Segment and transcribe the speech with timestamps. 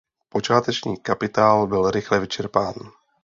[0.29, 2.73] Počáteční kapitál byl rychle vyčerpán.